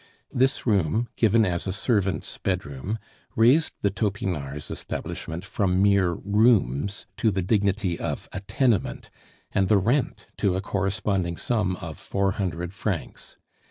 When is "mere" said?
5.79-6.13